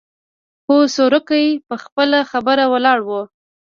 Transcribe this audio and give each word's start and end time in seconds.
خو 0.63 0.75
سورکی 0.95 1.45
په 1.67 1.75
خپله 1.83 2.19
خبره 2.31 2.63
ولاړ 2.73 2.99
و. 3.07 3.09